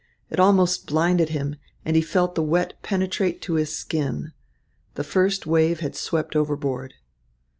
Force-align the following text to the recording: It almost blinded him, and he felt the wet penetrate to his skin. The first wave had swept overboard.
It 0.31 0.39
almost 0.39 0.87
blinded 0.87 1.29
him, 1.29 1.57
and 1.85 1.95
he 1.95 2.01
felt 2.01 2.33
the 2.33 2.41
wet 2.41 2.73
penetrate 2.81 3.39
to 3.43 3.53
his 3.53 3.77
skin. 3.77 4.31
The 4.95 5.03
first 5.03 5.45
wave 5.45 5.81
had 5.81 5.95
swept 5.95 6.35
overboard. 6.35 6.95